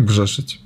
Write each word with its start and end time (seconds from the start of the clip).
Grzeszyć. 0.00 0.60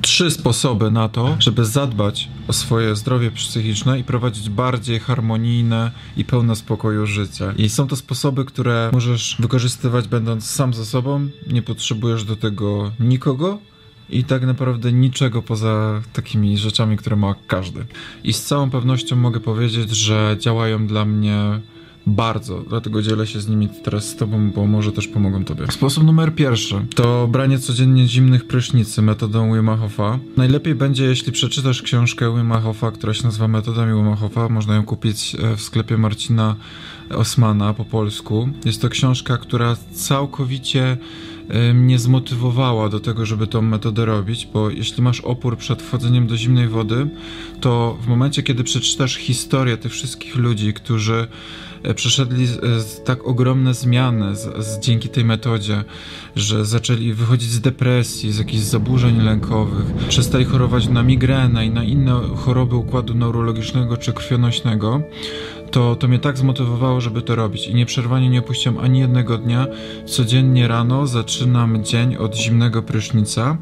Trzy 0.00 0.30
sposoby 0.30 0.90
na 0.90 1.08
to, 1.08 1.36
żeby 1.38 1.64
zadbać 1.64 2.28
o 2.48 2.52
swoje 2.52 2.96
zdrowie 2.96 3.30
psychiczne 3.30 3.98
i 3.98 4.04
prowadzić 4.04 4.50
bardziej 4.50 5.00
harmonijne 5.00 5.90
i 6.16 6.24
pełne 6.24 6.56
spokoju 6.56 7.06
życie. 7.06 7.54
I 7.56 7.68
są 7.68 7.86
to 7.86 7.96
sposoby, 7.96 8.44
które 8.44 8.90
możesz 8.92 9.36
wykorzystywać 9.38 10.08
będąc 10.08 10.50
sam 10.50 10.74
ze 10.74 10.86
sobą, 10.86 11.28
nie 11.46 11.62
potrzebujesz 11.62 12.24
do 12.24 12.36
tego 12.36 12.92
nikogo, 13.00 13.58
i 14.10 14.24
tak 14.24 14.46
naprawdę 14.46 14.92
niczego 14.92 15.42
poza 15.42 16.02
takimi 16.12 16.58
rzeczami, 16.58 16.96
które 16.96 17.16
ma 17.16 17.34
każdy. 17.46 17.86
I 18.24 18.32
z 18.32 18.44
całą 18.44 18.70
pewnością 18.70 19.16
mogę 19.16 19.40
powiedzieć, 19.40 19.90
że 19.90 20.36
działają 20.40 20.86
dla 20.86 21.04
mnie 21.04 21.60
bardzo, 22.06 22.64
dlatego 22.68 23.02
dzielę 23.02 23.26
się 23.26 23.40
z 23.40 23.48
nimi 23.48 23.68
teraz 23.68 24.08
z 24.08 24.16
tobą, 24.16 24.50
bo 24.50 24.66
może 24.66 24.92
też 24.92 25.08
pomogą 25.08 25.44
tobie. 25.44 25.66
Sposób 25.70 26.04
numer 26.04 26.34
pierwszy 26.34 26.86
to 26.94 27.28
branie 27.28 27.58
codziennie 27.58 28.08
zimnych 28.08 28.46
prysznicy 28.46 29.02
metodą 29.02 29.54
Wima 29.54 29.76
Hofa. 29.76 30.18
Najlepiej 30.36 30.74
będzie, 30.74 31.04
jeśli 31.04 31.32
przeczytasz 31.32 31.82
książkę 31.82 32.36
Wima 32.36 32.60
Hofa, 32.60 32.90
która 32.90 33.14
się 33.14 33.24
nazywa 33.24 33.48
Metodami 33.48 33.94
Wima 33.94 34.16
Hofa. 34.16 34.48
Można 34.48 34.74
ją 34.74 34.84
kupić 34.84 35.34
e, 35.34 35.56
w 35.56 35.60
sklepie 35.60 35.98
Marcina 35.98 36.56
Osmana 37.10 37.74
po 37.74 37.84
polsku. 37.84 38.48
Jest 38.64 38.82
to 38.82 38.88
książka, 38.88 39.38
która 39.38 39.76
całkowicie 39.92 40.96
mnie 41.74 41.98
zmotywowała 41.98 42.88
do 42.88 43.00
tego, 43.00 43.26
żeby 43.26 43.46
tą 43.46 43.62
metodę 43.62 44.04
robić, 44.04 44.48
bo 44.52 44.70
jeśli 44.70 45.02
masz 45.02 45.20
opór 45.20 45.56
przed 45.56 45.82
wchodzeniem 45.82 46.26
do 46.26 46.36
zimnej 46.36 46.68
wody, 46.68 47.08
to 47.60 47.98
w 48.00 48.06
momencie, 48.06 48.42
kiedy 48.42 48.64
przeczytasz 48.64 49.16
historię 49.16 49.76
tych 49.76 49.92
wszystkich 49.92 50.36
ludzi, 50.36 50.74
którzy 50.74 51.26
e, 51.82 51.94
przeszedli 51.94 52.46
z 52.46 53.04
tak 53.04 53.26
ogromne 53.26 53.74
zmiany 53.74 54.36
z, 54.36 54.66
z, 54.66 54.80
dzięki 54.80 55.08
tej 55.08 55.24
metodzie, 55.24 55.84
że 56.36 56.64
zaczęli 56.64 57.12
wychodzić 57.12 57.50
z 57.50 57.60
depresji, 57.60 58.32
z 58.32 58.38
jakichś 58.38 58.62
zaburzeń 58.62 59.22
lękowych, 59.22 59.94
przestali 60.08 60.44
chorować 60.44 60.88
na 60.88 61.02
migrenę 61.02 61.66
i 61.66 61.70
na 61.70 61.84
inne 61.84 62.20
choroby 62.36 62.76
układu 62.76 63.14
neurologicznego 63.14 63.96
czy 63.96 64.12
krwionośnego, 64.12 65.02
to, 65.70 65.96
to 65.96 66.08
mnie 66.08 66.18
tak 66.18 66.38
zmotywowało, 66.38 67.00
żeby 67.00 67.22
to 67.22 67.34
robić. 67.34 67.68
I 67.68 67.74
nieprzerwanie 67.74 68.30
nie 68.30 68.38
opuściłem 68.38 68.78
ani 68.78 68.98
jednego 68.98 69.38
dnia. 69.38 69.66
Codziennie 70.06 70.68
rano 70.68 71.06
zaczynam 71.06 71.84
dzień 71.84 72.16
od 72.16 72.36
zimnego 72.36 72.82
prysznica, 72.82 73.56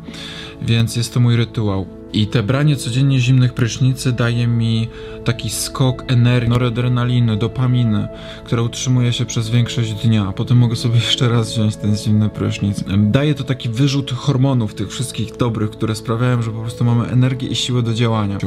więc 0.63 0.97
jest 0.97 1.15
to 1.15 1.21
mój 1.21 1.37
rytuał. 1.37 2.04
I 2.15 2.27
te 2.27 2.43
branie 2.43 2.77
codziennie 2.77 3.21
zimnych 3.21 3.55
prysznicy 3.55 4.13
daje 4.13 4.47
mi 4.47 4.89
taki 5.25 5.51
skok 5.51 6.05
energii, 6.13 6.51
noradrenaliny, 6.51 7.37
dopaminy, 7.37 8.09
która 8.45 8.63
utrzymuje 8.63 9.13
się 9.13 9.25
przez 9.25 9.51
większość 9.51 9.93
dnia. 9.93 10.33
Potem 10.33 10.59
mogę 10.59 10.77
sobie 10.77 10.95
jeszcze 10.95 11.29
raz 11.29 11.53
wziąć 11.53 11.77
ten 11.77 11.97
zimny 11.97 12.29
prysznic. 12.29 12.85
Daje 12.99 13.35
to 13.35 13.45
taki 13.45 13.69
wyrzut 13.69 14.13
hormonów, 14.13 14.75
tych 14.75 14.91
wszystkich 14.91 15.37
dobrych, 15.37 15.71
które 15.71 15.95
sprawiają, 15.95 16.43
że 16.43 16.51
po 16.51 16.61
prostu 16.61 16.85
mamy 16.85 17.07
energię 17.07 17.49
i 17.49 17.55
siłę 17.55 17.83
do 17.83 17.95
działania. 17.95 18.39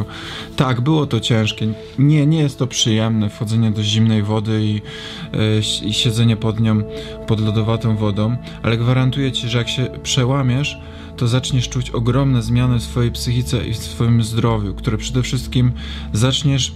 Tak, 0.56 0.82
było 0.82 1.06
to 1.08 1.20
ciężkie. 1.20 1.68
Nie, 2.00 2.26
nie 2.28 2.40
jest 2.40 2.60
to 2.60 2.68
przyjemne 2.68 3.30
wchodzenie 3.30 3.72
do 3.72 3.84
zimnej 3.84 4.24
wody 4.24 4.62
i, 4.64 4.74
yy, 4.74 5.62
i 5.86 5.94
siedzenie 5.94 6.38
pod 6.38 6.60
nią, 6.60 6.84
pod 7.28 7.40
lodowatą 7.40 7.96
wodą, 7.96 8.38
ale 8.64 8.78
gwarantuję 8.78 9.32
ci, 9.32 9.50
że 9.50 9.58
jak 9.58 9.70
się 9.70 9.88
przełamiesz, 10.04 10.78
to 11.18 11.28
zaczniesz 11.28 11.70
czuć 11.70 11.90
ogromne 11.90 12.42
zmiany 12.42 12.80
w 12.80 12.84
swojej 12.84 13.12
psychice 13.12 13.68
i 13.68 13.74
w 13.74 13.78
swoim 13.78 14.24
zdrowiu, 14.24 14.74
które 14.74 14.98
przede 14.98 15.24
wszystkim 15.24 15.72
zaczniesz 16.14 16.76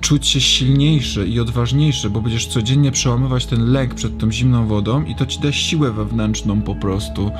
czuć 0.00 0.26
się 0.26 0.40
silniejszy 0.40 1.26
i 1.26 1.40
odważniejszy, 1.40 2.10
bo 2.10 2.20
będziesz 2.20 2.46
codziennie 2.46 2.92
przełamywać 2.92 3.46
ten 3.46 3.72
lęk 3.72 3.94
przed 3.94 4.18
tą 4.18 4.32
zimną 4.32 4.66
wodą 4.66 5.04
i 5.04 5.14
to 5.14 5.26
ci 5.26 5.40
da 5.40 5.52
siłę 5.52 5.92
wewnętrzną 5.92 6.62
po 6.62 6.74
prostu 6.74 7.30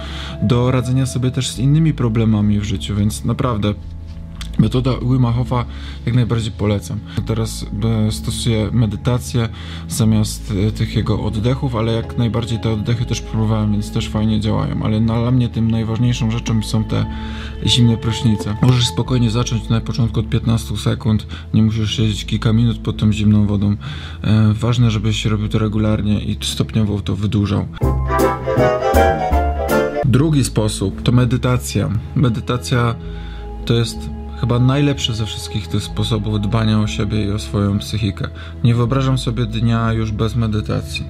do 0.43 0.71
radzenia 0.71 1.07
sobie 1.07 1.31
też 1.31 1.49
z 1.49 1.59
innymi 1.59 1.95
problemami 1.95 2.61
w 2.61 2.65
życiu, 2.65 2.97
więc 2.97 3.25
naprawdę 3.25 3.75
Metoda 4.61 4.91
Wima 5.03 5.35
jak 6.07 6.15
najbardziej 6.15 6.53
polecam. 6.53 6.99
Teraz 7.27 7.67
e, 8.07 8.13
stosuję 8.13 8.71
medytację 8.73 9.49
zamiast 9.89 10.53
e, 10.69 10.73
tych 10.73 10.97
jego 10.97 11.23
oddechów, 11.23 11.77
ale 11.77 11.93
jak 11.93 12.19
najbardziej 12.19 12.61
te 12.61 12.71
oddechy 12.71 13.05
też 13.05 13.21
próbowałem, 13.21 13.73
więc 13.73 13.93
też 13.93 14.09
fajnie 14.09 14.41
działają. 14.41 14.83
Ale 14.83 15.01
dla 15.01 15.31
mnie 15.31 15.49
tym 15.49 15.71
najważniejszą 15.71 16.31
rzeczą 16.31 16.63
są 16.63 16.85
te 16.85 17.07
zimne 17.67 17.97
prysznice. 17.97 18.57
Możesz 18.63 18.87
spokojnie 18.87 19.31
zacząć 19.31 19.69
na 19.69 19.81
początku 19.81 20.21
od 20.21 20.29
15 20.29 20.77
sekund, 20.77 21.27
nie 21.55 21.63
musisz 21.63 21.97
siedzieć 21.97 22.25
kilka 22.25 22.53
minut 22.53 22.79
pod 22.79 22.97
tą 22.97 23.13
zimną 23.13 23.47
wodą. 23.47 23.77
E, 24.23 24.53
ważne, 24.53 24.91
żebyś 24.91 25.25
robił 25.25 25.49
to 25.49 25.59
regularnie 25.59 26.21
i 26.21 26.39
stopniowo 26.41 27.01
to 27.01 27.17
wydłużał. 27.17 27.67
Drugi 30.05 30.45
sposób 30.45 31.03
to 31.03 31.13
medytacja. 31.13 31.91
Medytacja 32.15 32.95
to 33.65 33.75
jest 33.75 34.20
chyba 34.41 34.59
najlepszy 34.59 35.15
ze 35.15 35.27
wszystkich 35.27 35.69
tych 35.69 35.83
sposobów 35.83 36.41
dbania 36.41 36.81
o 36.81 36.87
siebie 36.87 37.25
i 37.25 37.31
o 37.31 37.39
swoją 37.39 37.79
psychikę. 37.79 38.29
Nie 38.65 38.75
wyobrażam 38.75 39.19
sobie 39.19 39.47
dnia 39.47 39.93
już 39.93 40.13
bez 40.13 40.35
medytacji. 40.35 41.07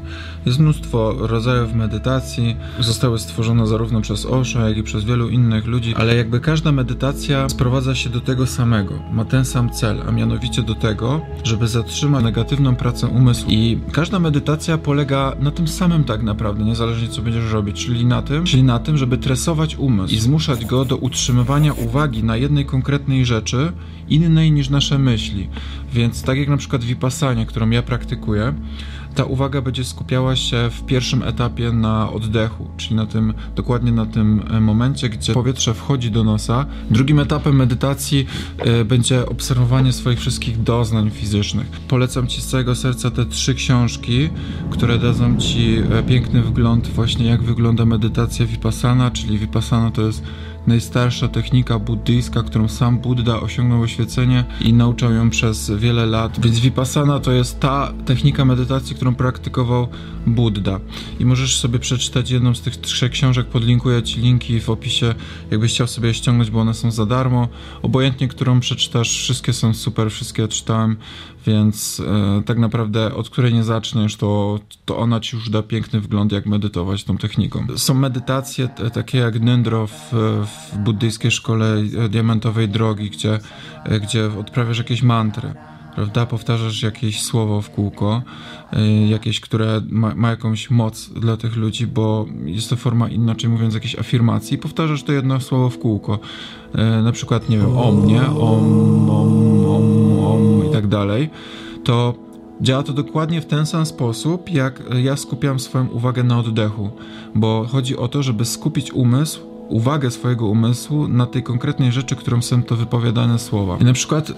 Jest 0.46 0.58
mnóstwo 0.58 1.14
rodzajów 1.18 1.74
medytacji, 1.74 2.56
zostały 2.78 3.18
stworzone 3.18 3.66
zarówno 3.66 4.00
przez 4.00 4.26
Osho, 4.26 4.68
jak 4.68 4.76
i 4.76 4.82
przez 4.82 5.04
wielu 5.04 5.28
innych 5.28 5.66
ludzi, 5.66 5.94
ale 5.96 6.16
jakby 6.16 6.40
każda 6.40 6.72
medytacja 6.72 7.48
sprowadza 7.48 7.94
się 7.94 8.10
do 8.10 8.20
tego 8.20 8.46
samego, 8.46 8.94
ma 9.12 9.24
ten 9.24 9.44
sam 9.44 9.70
cel, 9.70 10.02
a 10.08 10.12
mianowicie 10.12 10.62
do 10.62 10.74
tego, 10.74 11.20
żeby 11.44 11.68
zatrzymać 11.68 12.24
negatywną 12.24 12.76
pracę 12.76 13.06
umysłu. 13.06 13.50
I 13.50 13.78
każda 13.92 14.18
medytacja 14.18 14.78
polega 14.78 15.36
na 15.40 15.50
tym 15.50 15.68
samym 15.68 16.04
tak 16.04 16.22
naprawdę, 16.22 16.64
niezależnie 16.64 17.08
co 17.08 17.22
będziesz 17.22 17.52
robić, 17.52 17.86
czyli 17.86 18.06
na 18.06 18.22
tym, 18.22 18.44
czyli 18.44 18.62
na 18.62 18.78
tym, 18.78 18.96
żeby 18.96 19.18
tresować 19.18 19.76
umysł 19.76 20.14
i 20.14 20.18
zmuszać 20.18 20.66
go 20.66 20.84
do 20.84 20.96
utrzymywania 20.96 21.72
uwagi 21.72 22.24
na 22.24 22.36
jednej 22.36 22.66
konkretnej 22.66 23.26
rzeczy, 23.26 23.72
innej 24.08 24.52
niż 24.52 24.70
nasze 24.70 24.98
myśli. 24.98 25.48
Więc 25.92 26.22
tak 26.22 26.38
jak 26.38 26.48
na 26.48 26.56
przykład 26.56 26.84
vipassanie, 26.84 27.46
którą 27.46 27.70
ja 27.70 27.82
praktykuję, 27.82 28.54
ta 29.14 29.24
uwaga 29.24 29.62
będzie 29.62 29.84
skupiała 29.84 30.36
się 30.36 30.70
w 30.70 30.82
pierwszym 30.86 31.22
etapie 31.22 31.72
na 31.72 32.12
oddechu, 32.12 32.68
czyli 32.76 32.96
na 32.96 33.06
tym, 33.06 33.34
dokładnie 33.56 33.92
na 33.92 34.06
tym 34.06 34.42
e, 34.50 34.60
momencie, 34.60 35.08
gdzie 35.08 35.32
powietrze 35.34 35.74
wchodzi 35.74 36.10
do 36.10 36.24
nosa. 36.24 36.66
Drugim 36.90 37.18
etapem 37.18 37.56
medytacji 37.56 38.26
y, 38.80 38.84
będzie 38.84 39.26
obserwowanie 39.26 39.92
swoich 39.92 40.18
wszystkich 40.18 40.62
doznań 40.62 41.10
fizycznych. 41.10 41.66
Polecam 41.88 42.26
Ci 42.26 42.40
z 42.40 42.46
całego 42.46 42.74
serca 42.74 43.10
te 43.10 43.26
trzy 43.26 43.54
książki, 43.54 44.30
które 44.70 44.98
dadzą 44.98 45.36
Ci 45.36 45.76
e, 45.78 46.02
piękny 46.02 46.42
wgląd 46.42 46.88
właśnie 46.88 47.26
jak 47.26 47.42
wygląda 47.42 47.84
medytacja 47.84 48.46
vipassana, 48.46 49.10
czyli 49.10 49.38
vipassana 49.38 49.90
to 49.90 50.02
jest 50.02 50.22
najstarsza 50.66 51.28
technika 51.28 51.78
buddyjska, 51.78 52.42
którą 52.42 52.68
sam 52.68 52.98
Buddha 52.98 53.40
osiągnął 53.40 53.82
oświecenie 53.82 54.44
i 54.60 54.72
nauczał 54.72 55.12
ją 55.12 55.30
przez 55.30 55.70
wiele 55.70 56.06
lat. 56.06 56.40
Więc 56.40 56.58
Vipassana 56.58 57.20
to 57.20 57.32
jest 57.32 57.60
ta 57.60 57.92
technika 58.06 58.44
medytacji, 58.44 58.96
którą 58.96 59.14
praktykował 59.14 59.88
Buddha. 60.26 60.80
I 61.20 61.24
możesz 61.24 61.58
sobie 61.58 61.78
przeczytać 61.78 62.30
jedną 62.30 62.54
z 62.54 62.60
tych 62.60 62.76
trzech 62.76 63.12
książek, 63.12 63.46
podlinkuję 63.46 64.02
Ci 64.02 64.20
linki 64.20 64.60
w 64.60 64.70
opisie, 64.70 65.14
jakbyś 65.50 65.72
chciał 65.72 65.86
sobie 65.86 66.08
je 66.08 66.14
ściągnąć, 66.14 66.50
bo 66.50 66.60
one 66.60 66.74
są 66.74 66.90
za 66.90 67.06
darmo. 67.06 67.48
Obojętnie, 67.82 68.28
którą 68.28 68.60
przeczytasz, 68.60 69.18
wszystkie 69.18 69.52
są 69.52 69.74
super, 69.74 70.10
wszystkie 70.10 70.48
czytałem, 70.48 70.96
więc 71.46 72.02
e, 72.06 72.42
tak 72.42 72.58
naprawdę 72.58 73.14
od 73.14 73.30
której 73.30 73.54
nie 73.54 73.64
zaczniesz, 73.64 74.16
to, 74.16 74.60
to 74.84 74.98
ona 74.98 75.20
Ci 75.20 75.36
już 75.36 75.50
da 75.50 75.62
piękny 75.62 76.00
wgląd, 76.00 76.32
jak 76.32 76.46
medytować 76.46 77.04
tą 77.04 77.18
techniką. 77.18 77.66
Są 77.76 77.94
medytacje 77.94 78.68
takie 78.68 79.18
jak 79.18 79.40
Nyndro 79.40 79.86
w, 79.86 80.10
w 80.46 80.59
buddyjskiej 80.78 81.30
szkole 81.30 81.82
diamentowej 82.08 82.68
drogi, 82.68 83.10
gdzie, 83.10 83.38
e, 83.84 84.00
gdzie 84.00 84.30
odprawiasz 84.38 84.78
jakieś 84.78 85.02
mantry 85.02 85.54
prawda? 85.94 86.26
Powtarzasz 86.26 86.82
jakieś 86.82 87.22
słowo 87.22 87.62
w 87.62 87.70
kółko, 87.70 88.22
y, 88.72 89.06
jakieś, 89.08 89.40
które 89.40 89.80
ma, 89.88 90.14
ma, 90.14 90.30
jakąś 90.30 90.70
moc 90.70 91.08
dla 91.08 91.36
tych 91.36 91.56
ludzi, 91.56 91.86
bo 91.86 92.26
jest 92.44 92.70
to 92.70 92.76
forma, 92.76 93.08
inaczej 93.08 93.50
mówiąc, 93.50 93.74
jakiejś 93.74 93.98
afirmacji. 93.98 94.58
Powtarzasz 94.58 95.02
to 95.02 95.12
jedno 95.12 95.40
słowo 95.40 95.70
w 95.70 95.78
kółko. 95.78 96.18
Na 97.04 97.12
przykład, 97.12 97.48
nie 97.48 97.58
wiem, 97.58 97.78
o 97.78 97.92
mnie, 97.92 98.22
om, 98.26 99.10
om, 99.10 99.66
om, 99.66 100.24
om 100.24 100.68
i 100.68 100.72
tak 100.72 100.86
dalej. 100.86 101.30
To 101.84 102.14
Działa 102.60 102.82
to 102.82 102.92
dokładnie 102.92 103.40
w 103.40 103.46
ten 103.46 103.66
sam 103.66 103.86
sposób, 103.86 104.50
jak 104.50 104.82
ja 105.02 105.16
skupiam 105.16 105.60
swoją 105.60 105.88
uwagę 105.88 106.22
na 106.22 106.38
oddechu, 106.38 106.90
bo 107.34 107.66
chodzi 107.70 107.96
o 107.96 108.08
to, 108.08 108.22
żeby 108.22 108.44
skupić 108.44 108.92
umysł 108.92 109.49
uwagę 109.70 110.10
swojego 110.10 110.46
umysłu 110.46 111.08
na 111.08 111.26
tej 111.26 111.42
konkretnej 111.42 111.92
rzeczy, 111.92 112.16
którą 112.16 112.42
są 112.42 112.62
to 112.62 112.76
wypowiadane 112.76 113.38
słowa. 113.38 113.76
I 113.80 113.84
na 113.84 113.92
przykład 113.92 114.30
y, 114.30 114.34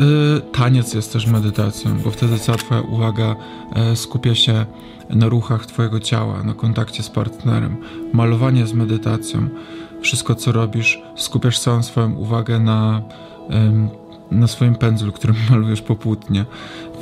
taniec 0.53 0.95
jest 0.95 1.13
też 1.13 1.27
medytacją, 1.27 1.99
bo 2.05 2.11
wtedy 2.11 2.39
cała 2.39 2.59
twoja 2.59 2.81
uwaga 2.81 3.37
y, 3.93 3.97
skupia 3.97 4.35
się 4.35 4.67
na 5.11 5.29
ruchach 5.29 5.67
twojego 5.67 6.01
ciała, 6.01 6.43
na 6.43 6.55
kontakcie 6.55 7.03
z 7.03 7.11
partnerem. 7.11 7.77
Malowanie 8.13 8.61
jest 8.61 8.75
medytacją. 8.75 9.49
Wszystko, 10.01 10.35
co 10.35 10.53
robisz, 10.53 11.03
skupiasz 11.17 11.59
całą 11.59 11.83
swoją 11.83 12.15
uwagę 12.15 12.59
na, 12.59 13.03
y, 14.31 14.35
na 14.35 14.47
swoim 14.47 14.75
pędzlu, 14.75 15.13
którym 15.13 15.37
malujesz 15.51 15.83
popłótnie. 15.83 16.45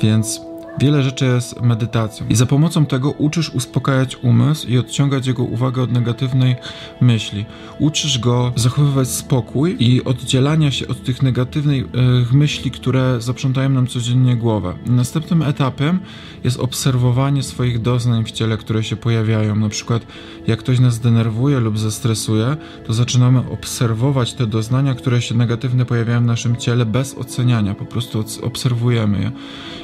Więc 0.01 0.41
Wiele 0.79 1.03
rzeczy 1.03 1.25
jest 1.25 1.61
medytacją 1.61 2.27
i 2.29 2.35
za 2.35 2.45
pomocą 2.45 2.85
tego 2.85 3.11
uczysz 3.11 3.49
uspokajać 3.49 4.15
umysł 4.15 4.67
i 4.67 4.77
odciągać 4.77 5.27
jego 5.27 5.43
uwagę 5.43 5.81
od 5.81 5.91
negatywnej 5.91 6.55
myśli. 7.01 7.45
Uczysz 7.79 8.19
go 8.19 8.53
zachowywać 8.55 9.07
spokój 9.07 9.75
i 9.79 10.03
oddzielania 10.03 10.71
się 10.71 10.87
od 10.87 11.03
tych 11.03 11.21
negatywnych 11.21 11.85
myśli, 12.33 12.71
które 12.71 13.21
zaprzątają 13.21 13.69
nam 13.69 13.87
codziennie 13.87 14.35
głowę. 14.35 14.73
Następnym 14.85 15.41
etapem 15.41 15.99
jest 16.43 16.59
obserwowanie 16.59 17.43
swoich 17.43 17.81
doznań 17.81 18.25
w 18.25 18.31
ciele, 18.31 18.57
które 18.57 18.83
się 18.83 18.95
pojawiają. 18.95 19.55
Na 19.55 19.69
przykład, 19.69 20.05
jak 20.47 20.59
ktoś 20.59 20.79
nas 20.79 20.99
denerwuje 20.99 21.59
lub 21.59 21.79
zestresuje, 21.79 22.57
to 22.87 22.93
zaczynamy 22.93 23.39
obserwować 23.51 24.33
te 24.33 24.47
doznania, 24.47 24.95
które 24.95 25.21
się 25.21 25.35
negatywnie 25.35 25.85
pojawiają 25.85 26.21
w 26.21 26.25
naszym 26.25 26.55
ciele 26.55 26.85
bez 26.85 27.17
oceniania. 27.17 27.75
Po 27.75 27.85
prostu 27.85 28.23
obserwujemy 28.41 29.19
je. 29.19 29.31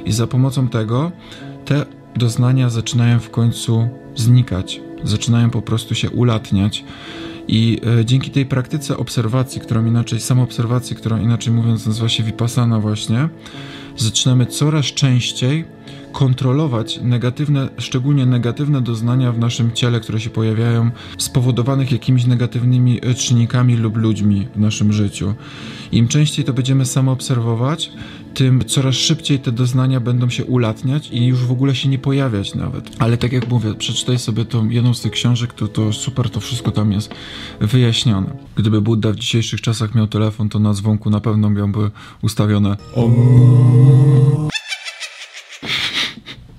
I 0.05 0.11
za 0.11 0.27
pomocą 0.27 0.67
tego 0.67 0.76
te 1.65 1.85
doznania 2.15 2.69
zaczynają 2.69 3.19
w 3.19 3.29
końcu 3.29 3.89
znikać, 4.15 4.81
zaczynają 5.03 5.49
po 5.49 5.61
prostu 5.61 5.95
się 5.95 6.09
ulatniać. 6.09 6.83
I 7.47 7.81
e, 7.99 8.05
dzięki 8.05 8.31
tej 8.31 8.45
praktyce 8.45 8.97
obserwacji, 8.97 9.61
którą 9.61 9.85
inaczej, 9.85 10.19
samoobserwacji, 10.19 10.95
którą 10.95 11.21
inaczej 11.21 11.53
mówiąc 11.53 11.85
nazywa 11.85 12.09
się 12.09 12.23
vipassana 12.23 12.79
właśnie, 12.79 13.29
zaczynamy 13.97 14.45
coraz 14.45 14.85
częściej 14.85 15.65
kontrolować 16.11 16.99
negatywne, 17.01 17.69
szczególnie 17.77 18.25
negatywne 18.25 18.81
doznania 18.81 19.31
w 19.31 19.39
naszym 19.39 19.71
ciele, 19.71 19.99
które 19.99 20.19
się 20.19 20.29
pojawiają, 20.29 20.91
spowodowanych 21.17 21.91
jakimiś 21.91 22.25
negatywnymi 22.25 22.99
e, 23.05 23.13
czynnikami 23.13 23.75
lub 23.75 23.97
ludźmi 23.97 24.47
w 24.55 24.59
naszym 24.59 24.93
życiu. 24.93 25.33
Im 25.91 26.07
częściej 26.07 26.45
to 26.45 26.53
będziemy 26.53 26.85
samo 26.85 27.11
obserwować, 27.11 27.91
tym 28.37 28.65
coraz 28.65 28.95
szybciej 28.95 29.39
te 29.39 29.51
doznania 29.51 29.99
będą 29.99 30.29
się 30.29 30.45
ulatniać 30.45 31.09
i 31.11 31.25
już 31.25 31.45
w 31.45 31.51
ogóle 31.51 31.75
się 31.75 31.89
nie 31.89 31.99
pojawiać 31.99 32.55
nawet. 32.55 32.89
Ale 32.99 33.17
tak 33.17 33.31
jak 33.31 33.49
mówię, 33.49 33.73
przeczytaj 33.73 34.19
sobie 34.19 34.45
tą 34.45 34.69
jedną 34.69 34.93
z 34.93 35.01
tych 35.01 35.11
książek, 35.11 35.53
to, 35.53 35.67
to 35.67 35.93
super, 35.93 36.29
to 36.29 36.39
wszystko 36.39 36.71
tam 36.71 36.91
jest 36.91 37.13
wyjaśnione. 37.59 38.37
Gdyby 38.55 38.81
Buddha 38.81 39.11
w 39.11 39.15
dzisiejszych 39.15 39.61
czasach 39.61 39.95
miał 39.95 40.07
telefon, 40.07 40.49
to 40.49 40.59
na 40.59 40.73
dzwonku 40.73 41.09
na 41.09 41.19
pewno 41.19 41.49
miałby 41.49 41.91
ustawione 42.21 42.77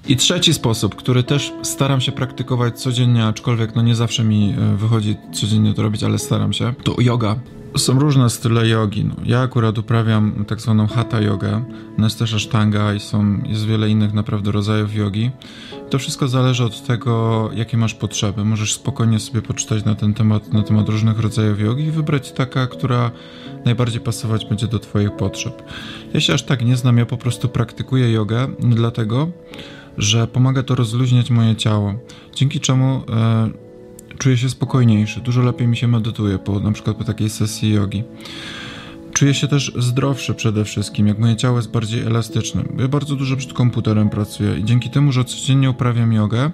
i 0.08 0.16
trzeci 0.16 0.54
sposób, 0.54 0.94
który 0.94 1.22
też 1.22 1.52
staram 1.62 2.00
się 2.00 2.12
praktykować 2.12 2.80
codziennie, 2.80 3.24
aczkolwiek 3.24 3.74
no 3.74 3.82
nie 3.82 3.94
zawsze 3.94 4.24
mi 4.24 4.54
e, 4.58 4.76
wychodzi 4.76 5.16
codziennie 5.32 5.74
to 5.74 5.82
robić, 5.82 6.04
ale 6.04 6.18
staram 6.18 6.52
się, 6.52 6.74
to 6.84 7.00
yoga. 7.00 7.36
Są 7.78 7.98
różne 7.98 8.30
style 8.30 8.68
jogi. 8.68 9.04
No, 9.04 9.14
ja 9.24 9.40
akurat 9.40 9.78
uprawiam 9.78 10.44
tak 10.48 10.60
zwaną 10.60 10.86
hatha 10.86 11.20
jogę, 11.20 11.64
jest 11.98 12.18
też 12.18 12.34
ashtanga 12.34 12.94
i 12.94 13.00
są, 13.00 13.42
jest 13.46 13.66
wiele 13.66 13.88
innych 13.88 14.12
naprawdę 14.12 14.52
rodzajów 14.52 14.94
jogi. 14.94 15.30
To 15.90 15.98
wszystko 15.98 16.28
zależy 16.28 16.64
od 16.64 16.86
tego, 16.86 17.50
jakie 17.54 17.76
masz 17.76 17.94
potrzeby. 17.94 18.44
Możesz 18.44 18.72
spokojnie 18.72 19.20
sobie 19.20 19.42
poczytać 19.42 19.84
na 19.84 19.94
ten 19.94 20.14
temat, 20.14 20.52
na 20.52 20.62
temat 20.62 20.88
różnych 20.88 21.18
rodzajów 21.18 21.60
jogi 21.60 21.84
i 21.84 21.90
wybrać 21.90 22.32
taka, 22.32 22.66
która 22.66 23.10
najbardziej 23.64 24.00
pasować 24.00 24.46
będzie 24.46 24.66
do 24.66 24.78
twoich 24.78 25.12
potrzeb. 25.12 25.62
Ja 26.14 26.20
się 26.20 26.34
aż 26.34 26.42
tak 26.42 26.64
nie 26.64 26.76
znam, 26.76 26.98
ja 26.98 27.06
po 27.06 27.16
prostu 27.16 27.48
praktykuję 27.48 28.12
jogę, 28.12 28.48
dlatego, 28.60 29.28
że 29.98 30.26
pomaga 30.26 30.62
to 30.62 30.74
rozluźniać 30.74 31.30
moje 31.30 31.56
ciało, 31.56 31.94
dzięki 32.34 32.60
czemu 32.60 33.02
e, 33.10 33.67
czuję 34.18 34.36
się 34.36 34.48
spokojniejszy, 34.48 35.20
dużo 35.20 35.42
lepiej 35.42 35.68
mi 35.68 35.76
się 35.76 35.88
medytuje, 35.88 36.38
po, 36.38 36.60
na 36.60 36.72
przykład 36.72 36.96
po 36.96 37.04
takiej 37.04 37.30
sesji 37.30 37.72
jogi. 37.72 38.04
Czuję 39.12 39.34
się 39.34 39.48
też 39.48 39.72
zdrowszy 39.78 40.34
przede 40.34 40.64
wszystkim, 40.64 41.06
jak 41.06 41.18
moje 41.18 41.36
ciało 41.36 41.56
jest 41.56 41.70
bardziej 41.70 42.00
elastyczne. 42.00 42.64
Ja 42.78 42.88
bardzo 42.88 43.16
dużo 43.16 43.36
przed 43.36 43.52
komputerem 43.52 44.10
pracuję 44.10 44.58
i 44.58 44.64
dzięki 44.64 44.90
temu, 44.90 45.12
że 45.12 45.24
codziennie 45.24 45.70
uprawiam 45.70 46.12
jogę, 46.12 46.50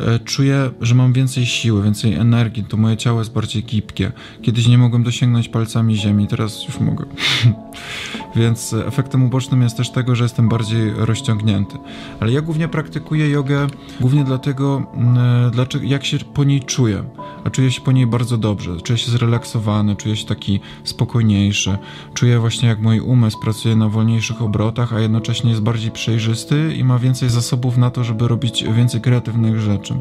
E, 0.00 0.18
czuję, 0.18 0.70
że 0.80 0.94
mam 0.94 1.12
więcej 1.12 1.46
siły, 1.46 1.82
więcej 1.82 2.14
energii, 2.14 2.64
to 2.64 2.76
moje 2.76 2.96
ciało 2.96 3.18
jest 3.18 3.32
bardziej 3.32 3.64
gibkie. 3.64 4.12
Kiedyś 4.42 4.68
nie 4.68 4.78
mogłem 4.78 5.02
dosięgnąć 5.02 5.48
palcami 5.48 5.96
ziemi, 5.96 6.28
teraz 6.28 6.64
już 6.66 6.80
mogę. 6.80 7.04
Więc 8.36 8.72
efektem 8.72 9.22
ubocznym 9.22 9.62
jest 9.62 9.76
też 9.76 9.90
tego, 9.90 10.14
że 10.14 10.24
jestem 10.24 10.48
bardziej 10.48 10.92
rozciągnięty. 10.96 11.78
Ale 12.20 12.32
ja 12.32 12.40
głównie 12.40 12.68
praktykuję 12.68 13.30
jogę 13.30 13.66
głównie 14.00 14.24
dlatego, 14.24 14.86
mm, 14.94 15.50
dlaczego, 15.50 15.84
jak 15.84 16.04
się 16.04 16.18
po 16.18 16.44
niej 16.44 16.60
czuję. 16.60 17.04
A 17.44 17.50
czuję 17.50 17.70
się 17.70 17.80
po 17.80 17.92
niej 17.92 18.06
bardzo 18.06 18.36
dobrze. 18.36 18.80
Czuję 18.80 18.98
się 18.98 19.10
zrelaksowany, 19.10 19.96
czuję 19.96 20.16
się 20.16 20.26
taki 20.26 20.60
spokojniejszy. 20.84 21.78
Czuję 22.14 22.38
właśnie, 22.38 22.68
jak 22.68 22.80
mój 22.80 23.00
umysł 23.00 23.40
pracuje 23.40 23.76
na 23.76 23.88
wolniejszych 23.88 24.42
obrotach, 24.42 24.92
a 24.92 25.00
jednocześnie 25.00 25.50
jest 25.50 25.62
bardziej 25.62 25.90
przejrzysty 25.90 26.74
i 26.76 26.84
ma 26.84 26.98
więcej 26.98 27.30
zasobów 27.30 27.76
na 27.76 27.90
to, 27.90 28.04
żeby 28.04 28.28
robić 28.28 28.64
więcej 28.76 29.00
kreatywnych 29.00 29.60
rzeczy 29.60 29.74
rzeczy. 29.74 29.94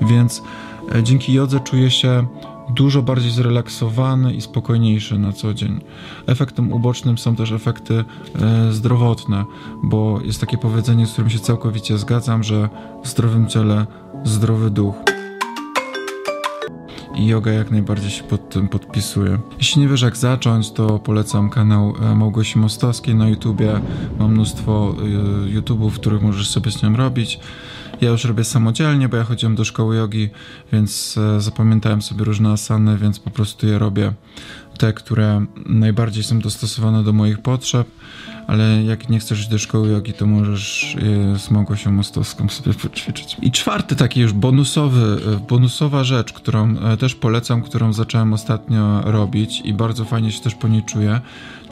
Więc 0.00 0.42
e, 0.94 1.02
dzięki 1.02 1.32
jodze 1.32 1.60
czuję 1.60 1.90
się 1.90 2.26
dużo 2.70 3.02
bardziej 3.02 3.30
zrelaksowany 3.30 4.34
i 4.34 4.40
spokojniejszy 4.40 5.18
na 5.18 5.32
co 5.32 5.54
dzień. 5.54 5.80
Efektem 6.26 6.72
ubocznym 6.72 7.18
są 7.18 7.36
też 7.36 7.52
efekty 7.52 8.04
e, 8.42 8.72
zdrowotne, 8.72 9.44
bo 9.82 10.20
jest 10.24 10.40
takie 10.40 10.58
powiedzenie, 10.58 11.06
z 11.06 11.12
którym 11.12 11.30
się 11.30 11.38
całkowicie 11.38 11.98
zgadzam, 11.98 12.42
że 12.42 12.68
w 13.04 13.08
zdrowym 13.08 13.46
ciele 13.46 13.86
zdrowy 14.24 14.70
duch. 14.70 14.94
I 17.16 17.26
yoga 17.26 17.52
jak 17.52 17.70
najbardziej 17.70 18.10
się 18.10 18.24
pod 18.24 18.48
tym 18.48 18.68
podpisuje. 18.68 19.38
Jeśli 19.58 19.82
nie 19.82 19.88
wiesz 19.88 20.02
jak 20.02 20.16
zacząć, 20.16 20.70
to 20.70 20.98
polecam 20.98 21.50
kanał 21.50 21.94
e, 22.02 22.14
Małgosi 22.14 22.58
Mostowskiej 22.58 23.14
na 23.14 23.28
YouTubie. 23.28 23.80
Mam 24.18 24.32
mnóstwo 24.32 24.94
YouTube'ów, 25.46 25.90
w 25.90 26.00
których 26.00 26.22
możesz 26.22 26.50
sobie 26.50 26.70
z 26.70 26.82
nią 26.82 26.96
robić. 26.96 27.40
Ja 28.04 28.10
już 28.10 28.24
robię 28.24 28.44
samodzielnie, 28.44 29.08
bo 29.08 29.16
ja 29.16 29.24
chodziłem 29.24 29.54
do 29.54 29.64
szkoły 29.64 29.96
jogi, 29.96 30.28
więc 30.72 31.18
e, 31.18 31.40
zapamiętałem 31.40 32.02
sobie 32.02 32.24
różne 32.24 32.50
asany, 32.50 32.98
więc 32.98 33.18
po 33.18 33.30
prostu 33.30 33.66
je 33.66 33.78
robię 33.78 34.12
te, 34.78 34.92
które 34.92 35.46
najbardziej 35.66 36.24
są 36.24 36.38
dostosowane 36.38 37.04
do 37.04 37.12
moich 37.12 37.38
potrzeb. 37.38 37.88
ale 38.46 38.82
jak 38.82 39.08
nie 39.08 39.18
chcesz 39.18 39.40
iść 39.40 39.48
do 39.48 39.58
szkoły 39.58 39.88
jogi, 39.88 40.12
to 40.12 40.26
możesz 40.26 40.96
e, 41.34 41.38
z 41.38 41.50
Małgosią 41.50 41.92
Mostowską 41.92 42.48
sobie 42.48 42.74
poćwiczyć. 42.88 43.36
I 43.42 43.50
czwarty 43.50 43.96
taki 43.96 44.20
już 44.20 44.32
bonusowy, 44.32 45.20
e, 45.34 45.46
bonusowa 45.48 46.04
rzecz, 46.04 46.32
którą 46.32 46.76
też 46.96 47.14
polecam, 47.14 47.62
którą 47.62 47.92
zacząłem 47.92 48.32
ostatnio 48.32 49.02
robić 49.02 49.60
i 49.60 49.74
bardzo 49.74 50.04
fajnie 50.04 50.32
się 50.32 50.40
też 50.40 50.54
po 50.54 50.68
niej 50.68 50.82
czuję, 50.82 51.20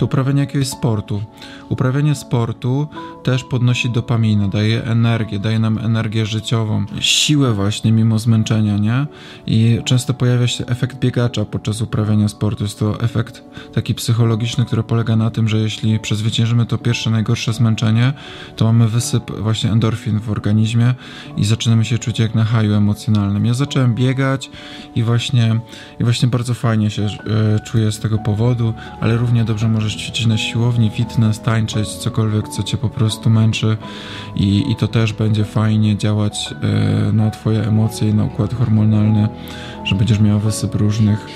to 0.03 0.07
uprawianie 0.07 0.41
jakiegoś 0.41 0.69
sportu. 0.69 1.23
Uprawianie 1.69 2.15
sportu 2.15 2.89
też 3.23 3.45
podnosi 3.45 3.91
dopaminę, 3.91 4.49
daje 4.49 4.85
energię, 4.85 5.39
daje 5.39 5.59
nam 5.59 5.79
energię 5.79 6.27
życiową, 6.27 6.85
siłę 7.01 7.53
właśnie 7.53 7.93
mimo 7.93 8.19
zmęczenia, 8.19 8.79
nie? 8.79 9.07
I 9.47 9.79
często 9.85 10.15
pojawia 10.15 10.47
się 10.47 10.67
efekt 10.67 10.99
biegacza 10.99 11.45
podczas 11.45 11.83
uprawiania 11.83 12.29
sportu. 12.29 12.65
Jest 12.65 12.79
to 12.79 13.01
efekt 13.01 13.45
taki 13.75 13.95
psychologiczny, 13.95 14.65
który 14.65 14.83
polega 14.83 15.17
na 15.17 15.31
tym, 15.31 15.49
że 15.49 15.59
jeśli 15.59 15.99
przezwyciężymy 15.99 16.67
to 16.67 16.79
pierwsze 16.79 17.11
najgorsze 17.11 17.53
zmęczenie, 17.53 18.13
to 18.57 18.65
mamy 18.65 18.89
wysyp 18.89 19.31
właśnie 19.39 19.71
endorfin 19.71 20.21
w 20.21 20.31
organizmie 20.31 20.95
i 21.37 21.45
zaczynamy 21.45 21.85
się 21.85 21.99
czuć 21.99 22.19
jak 22.19 22.35
na 22.35 22.45
haju 22.45 22.75
emocjonalnym. 22.75 23.47
Ja 23.47 23.55
zacząłem 23.55 23.95
biegać 23.95 24.51
i 24.95 25.03
właśnie, 25.03 25.61
i 26.01 26.05
właśnie 26.05 26.29
bardzo 26.29 26.55
fajnie 26.55 26.91
się 26.91 27.03
e, 27.03 27.61
czuję 27.61 27.93
z 27.93 27.99
tego 27.99 28.19
powodu, 28.19 28.75
ale 29.01 29.17
równie 29.17 29.45
dobrze 29.45 29.69
możesz 29.93 30.05
ćwiczyć 30.05 30.27
na 30.27 30.39
siłowni, 30.39 30.91
fitness, 30.91 31.41
tańczyć, 31.41 31.89
cokolwiek, 31.89 32.49
co 32.49 32.63
cię 32.63 32.77
po 32.77 32.89
prostu 32.89 33.31
męczy. 33.31 33.77
I, 34.37 34.65
i 34.71 34.77
to 34.77 34.89
też 34.89 35.13
będzie 35.13 35.45
fajnie 35.45 35.97
działać 35.97 36.55
e, 36.63 37.13
na 37.13 37.31
twoje 37.31 37.63
emocje 37.63 38.09
i 38.09 38.15
na 38.15 38.25
układ 38.25 38.55
hormonalny, 38.55 39.29
że 39.85 39.95
będziesz 39.97 40.21
miał 40.21 40.39
wysyp 40.39 40.75
różnych 40.75 41.27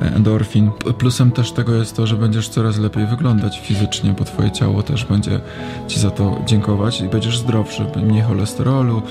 endorfin. 0.00 0.70
Plusem 0.98 1.30
też 1.30 1.52
tego 1.52 1.74
jest 1.74 1.96
to, 1.96 2.06
że 2.06 2.16
będziesz 2.16 2.48
coraz 2.48 2.78
lepiej 2.78 3.06
wyglądać 3.06 3.60
fizycznie, 3.60 4.14
bo 4.18 4.24
twoje 4.24 4.50
ciało 4.50 4.82
też 4.82 5.04
będzie 5.04 5.40
ci 5.88 6.00
za 6.00 6.10
to 6.10 6.42
dziękować 6.46 7.00
i 7.00 7.04
będziesz 7.04 7.38
zdrowszy, 7.38 7.86
mniej 7.96 8.22
cholesterolu 8.22 9.02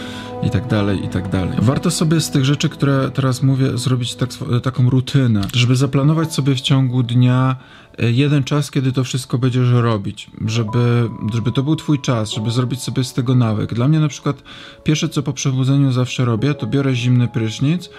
i 0.43 0.49
tak 0.49 0.67
dalej, 0.67 1.05
i 1.05 1.07
tak 1.07 1.29
dalej. 1.29 1.57
Warto 1.61 1.91
sobie 1.91 2.21
z 2.21 2.29
tych 2.29 2.45
rzeczy, 2.45 2.69
które 2.69 3.11
teraz 3.13 3.43
mówię, 3.43 3.77
zrobić 3.77 4.15
tak, 4.15 4.29
taką 4.63 4.89
rutynę, 4.89 5.41
żeby 5.53 5.75
zaplanować 5.75 6.33
sobie 6.33 6.55
w 6.55 6.61
ciągu 6.61 7.03
dnia 7.03 7.55
e, 7.99 8.11
jeden 8.11 8.43
czas, 8.43 8.71
kiedy 8.71 8.91
to 8.91 9.03
wszystko 9.03 9.37
będziesz 9.37 9.69
robić, 9.69 10.31
żeby, 10.45 11.09
żeby 11.33 11.51
to 11.51 11.63
był 11.63 11.75
twój 11.75 11.99
czas, 11.99 12.31
żeby 12.31 12.51
zrobić 12.51 12.81
sobie 12.81 13.03
z 13.03 13.13
tego 13.13 13.35
nawyk. 13.35 13.73
Dla 13.73 13.87
mnie 13.87 13.99
na 13.99 14.07
przykład 14.07 14.43
pierwsze, 14.83 15.09
co 15.09 15.23
po 15.23 15.33
przebudzeniu 15.33 15.91
zawsze 15.91 16.25
robię, 16.25 16.53
to 16.53 16.67
biorę 16.67 16.95
zimny 16.95 17.27
prysznic 17.27 17.89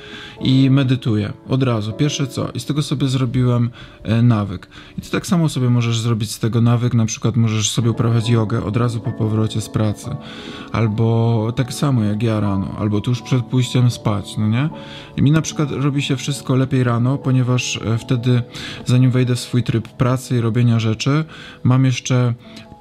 i 0.40 0.70
medytuję 0.70 1.32
od 1.48 1.62
razu. 1.62 1.92
Pierwsze 1.92 2.26
co. 2.26 2.48
I 2.54 2.60
z 2.60 2.64
tego 2.64 2.73
sobie 2.82 3.08
zrobiłem 3.08 3.70
e, 4.02 4.22
nawyk. 4.22 4.68
I 4.98 5.00
ty 5.00 5.10
tak 5.10 5.26
samo 5.26 5.48
sobie 5.48 5.70
możesz 5.70 5.98
zrobić 5.98 6.30
z 6.30 6.38
tego 6.38 6.60
nawyk, 6.60 6.94
na 6.94 7.06
przykład 7.06 7.36
możesz 7.36 7.70
sobie 7.70 7.90
uprawiać 7.90 8.28
jogę 8.28 8.64
od 8.64 8.76
razu 8.76 9.00
po 9.00 9.12
powrocie 9.12 9.60
z 9.60 9.68
pracy. 9.68 10.16
Albo 10.72 11.52
tak 11.56 11.74
samo 11.74 12.04
jak 12.04 12.22
ja 12.22 12.40
rano, 12.40 12.74
albo 12.78 13.00
tuż 13.00 13.22
przed 13.22 13.44
pójściem 13.44 13.90
spać, 13.90 14.36
no 14.38 14.48
nie? 14.48 14.68
I 15.16 15.22
mi 15.22 15.30
na 15.30 15.42
przykład 15.42 15.70
robi 15.70 16.02
się 16.02 16.16
wszystko 16.16 16.56
lepiej 16.56 16.84
rano, 16.84 17.18
ponieważ 17.18 17.76
e, 17.76 17.98
wtedy, 17.98 18.42
zanim 18.84 19.10
wejdę 19.10 19.34
w 19.34 19.40
swój 19.40 19.62
tryb 19.62 19.88
pracy 19.88 20.36
i 20.36 20.40
robienia 20.40 20.78
rzeczy, 20.78 21.24
mam 21.62 21.84
jeszcze 21.84 22.34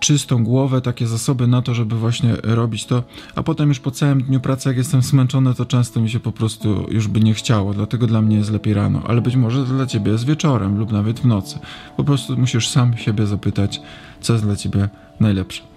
czystą 0.04 0.44
głowę, 0.44 0.82
takie 0.82 1.08
zasoby 1.08 1.48
na 1.48 1.62
to, 1.62 1.74
żeby 1.74 1.96
właśnie 1.96 2.36
robić 2.44 2.86
to, 2.86 3.04
a 3.36 3.44
potem 3.44 3.70
już 3.70 3.80
po 3.80 3.92
całym 3.92 4.24
dniu 4.24 4.40
pracy, 4.40 4.70
jak 4.70 4.78
jestem 4.78 5.02
zmęczony, 5.02 5.54
to 5.54 5.66
często 5.66 6.02
mi 6.02 6.10
się 6.10 6.20
po 6.20 6.32
prostu 6.32 6.86
już 6.92 7.08
by 7.08 7.20
nie 7.20 7.34
chciało, 7.34 7.74
dlatego 7.74 8.08
dla 8.08 8.22
mnie 8.22 8.38
jest 8.38 8.52
lepiej 8.52 8.74
rano, 8.74 9.02
ale 9.08 9.22
być 9.22 9.36
może 9.36 9.66
dla 9.66 9.86
ciebie 9.86 10.12
jest 10.12 10.26
wieczorem 10.26 10.78
lub 10.80 10.92
nawet 10.92 11.20
w 11.20 11.26
nocy. 11.26 11.60
Po 11.98 12.04
prostu 12.04 12.38
musisz 12.38 12.70
sam 12.70 12.98
siebie 12.98 13.28
zapytać, 13.28 13.82
co 14.22 14.34
jest 14.34 14.46
dla 14.46 14.56
ciebie 14.56 14.90
najlepsze. 15.20 15.73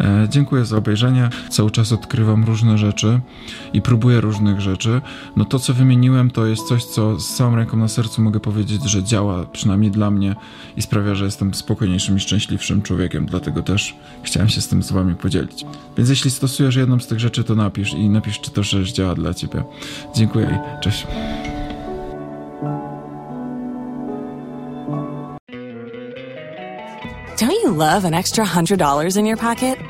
E, 0.00 0.26
dziękuję 0.30 0.64
za 0.64 0.76
obejrzenie. 0.76 1.28
Cały 1.48 1.70
czas 1.70 1.92
odkrywam 1.92 2.44
różne 2.44 2.78
rzeczy 2.78 3.20
i 3.72 3.82
próbuję 3.82 4.20
różnych 4.20 4.60
rzeczy. 4.60 5.00
No 5.36 5.44
to, 5.44 5.58
co 5.58 5.74
wymieniłem, 5.74 6.30
to 6.30 6.46
jest 6.46 6.68
coś, 6.68 6.84
co 6.84 7.20
z 7.20 7.34
całą 7.34 7.56
ręką 7.56 7.76
na 7.76 7.88
sercu 7.88 8.22
mogę 8.22 8.40
powiedzieć, 8.40 8.82
że 8.84 9.04
działa 9.04 9.44
przynajmniej 9.44 9.90
dla 9.90 10.10
mnie 10.10 10.34
i 10.76 10.82
sprawia, 10.82 11.14
że 11.14 11.24
jestem 11.24 11.54
spokojniejszym 11.54 12.16
i 12.16 12.20
szczęśliwszym 12.20 12.82
człowiekiem. 12.82 13.26
Dlatego 13.26 13.62
też 13.62 13.96
chciałem 14.22 14.48
się 14.48 14.60
z 14.60 14.68
tym 14.68 14.82
z 14.82 14.92
wami 14.92 15.14
podzielić. 15.14 15.64
Więc 15.96 16.10
jeśli 16.10 16.30
stosujesz 16.30 16.76
jedną 16.76 17.00
z 17.00 17.06
tych 17.06 17.20
rzeczy, 17.20 17.44
to 17.44 17.54
napisz 17.54 17.92
i 17.92 18.08
napisz, 18.08 18.40
czy 18.40 18.50
to 18.50 18.62
rzecz 18.62 18.92
działa 18.92 19.14
dla 19.14 19.34
ciebie. 19.34 19.64
Dziękuję 20.14 20.60
i 20.80 20.82
cześć. 20.82 21.06
Don't 27.40 27.52
you 27.64 27.74
love 27.74 28.04
an 28.04 28.14
extra 28.14 28.44
$100 28.44 29.16
in 29.16 29.26
your 29.26 29.38
pocket? 29.38 29.89